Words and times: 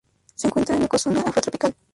Se 0.33 0.47
encuentra 0.47 0.75
en 0.75 0.81
Ecozona 0.81 1.21
afrotropical. 1.21 1.75